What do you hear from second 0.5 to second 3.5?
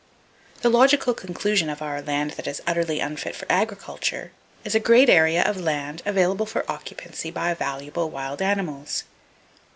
The logical conclusion of our land that is utterly unfit for